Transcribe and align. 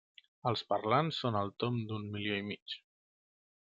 Els 0.51 0.63
parlants 0.69 1.19
són 1.25 1.37
al 1.43 1.53
tomb 1.65 1.79
d'un 1.91 2.09
milió 2.17 2.41
i 2.45 2.47
mig. 2.49 2.79